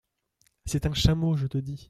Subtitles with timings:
[0.65, 1.79] C’est un chameau, je te dis!